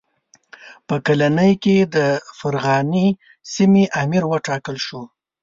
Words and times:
په 0.87 0.95
کلنۍ 1.05 1.53
کې 1.63 1.75
د 1.95 1.97
فرغانې 2.37 3.07
سیمې 3.53 3.85
امیر 4.01 4.23
وټاکل 4.31 4.75
شو. 4.85 5.01